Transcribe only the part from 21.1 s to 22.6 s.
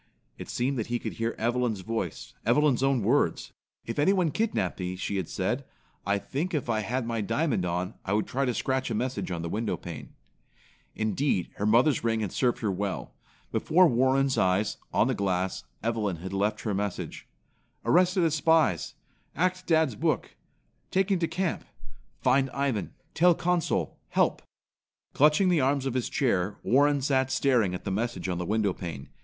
to camp. Find